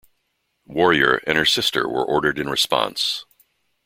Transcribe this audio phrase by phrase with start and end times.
[0.65, 3.23] "Warrior" and her sister were ordered in response.